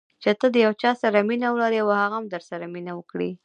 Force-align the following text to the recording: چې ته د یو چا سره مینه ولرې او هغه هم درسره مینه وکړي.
چې 0.23 0.29
ته 0.39 0.47
د 0.53 0.55
یو 0.65 0.73
چا 0.81 0.91
سره 1.01 1.19
مینه 1.29 1.47
ولرې 1.51 1.77
او 1.83 1.89
هغه 2.01 2.15
هم 2.19 2.25
درسره 2.33 2.65
مینه 2.73 2.91
وکړي. 2.95 3.31